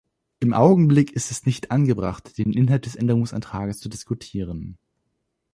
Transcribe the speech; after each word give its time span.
Im 0.39 0.51
Augenblick 0.55 1.11
ist 1.11 1.29
es 1.29 1.45
nicht 1.45 1.69
angebracht, 1.69 2.35
den 2.39 2.53
Inhalt 2.53 2.87
des 2.87 2.95
Änderungsantrages 2.95 3.77
zu 3.79 3.87
diskutieren. 3.87 4.79